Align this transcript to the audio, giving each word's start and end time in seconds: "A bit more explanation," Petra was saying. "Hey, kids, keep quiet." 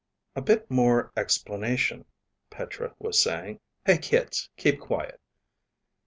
"A 0.35 0.41
bit 0.41 0.71
more 0.71 1.11
explanation," 1.15 2.05
Petra 2.49 2.95
was 2.97 3.21
saying. 3.21 3.59
"Hey, 3.85 3.99
kids, 3.99 4.49
keep 4.57 4.79
quiet." 4.81 5.21